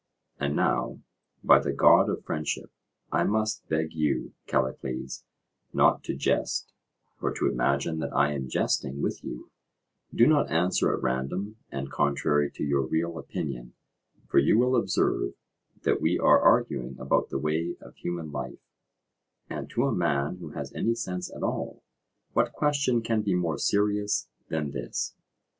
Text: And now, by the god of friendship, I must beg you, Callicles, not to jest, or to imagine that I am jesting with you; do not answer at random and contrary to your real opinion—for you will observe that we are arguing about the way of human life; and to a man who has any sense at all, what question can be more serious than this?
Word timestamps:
And 0.39 0.55
now, 0.55 0.99
by 1.43 1.59
the 1.59 1.71
god 1.71 2.09
of 2.09 2.25
friendship, 2.25 2.71
I 3.11 3.23
must 3.23 3.69
beg 3.69 3.93
you, 3.93 4.33
Callicles, 4.47 5.25
not 5.73 6.03
to 6.05 6.15
jest, 6.15 6.73
or 7.21 7.31
to 7.35 7.47
imagine 7.47 7.99
that 7.99 8.11
I 8.11 8.31
am 8.33 8.49
jesting 8.49 9.03
with 9.03 9.23
you; 9.23 9.51
do 10.11 10.25
not 10.25 10.49
answer 10.49 10.91
at 10.91 11.03
random 11.03 11.57
and 11.71 11.91
contrary 11.91 12.49
to 12.55 12.63
your 12.63 12.81
real 12.87 13.19
opinion—for 13.19 14.39
you 14.39 14.57
will 14.57 14.75
observe 14.75 15.35
that 15.83 16.01
we 16.01 16.17
are 16.17 16.41
arguing 16.41 16.97
about 16.97 17.29
the 17.29 17.37
way 17.37 17.75
of 17.79 17.93
human 17.95 18.31
life; 18.31 18.71
and 19.51 19.69
to 19.69 19.83
a 19.85 19.93
man 19.93 20.37
who 20.37 20.49
has 20.49 20.73
any 20.73 20.95
sense 20.95 21.31
at 21.31 21.43
all, 21.43 21.83
what 22.33 22.53
question 22.53 23.03
can 23.03 23.21
be 23.21 23.35
more 23.35 23.59
serious 23.59 24.27
than 24.49 24.71
this? 24.71 25.13